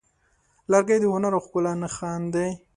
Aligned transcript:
لرګی 0.71 0.97
د 1.01 1.05
هنر 1.13 1.33
او 1.37 1.41
ښکلا 1.45 1.73
نښان 1.83 2.21
دی. 2.33 2.47